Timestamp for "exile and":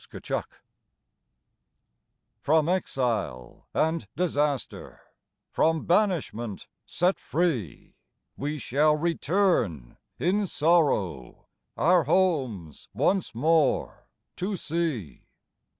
2.67-4.07